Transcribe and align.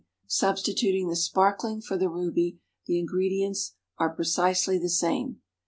_Substituting 0.27 1.09
the 1.09 1.15
"sparkling" 1.15 1.79
for 1.79 1.95
the 1.95 2.09
"ruby," 2.09 2.57
the 2.87 2.97
ingredients 2.97 3.75
are 3.99 4.09
precisely 4.09 4.79
the 4.79 4.89
same. 4.89 5.41